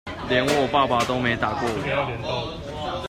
[0.27, 2.97] 連我爸爸都沒有打過我